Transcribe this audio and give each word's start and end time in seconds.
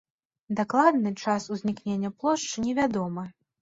Дакладны 0.59 1.13
час 1.27 1.47
узнікнення 1.59 2.15
плошчы 2.19 2.69
невядомы. 2.69 3.33